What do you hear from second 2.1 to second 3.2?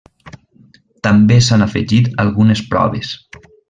algunes proves.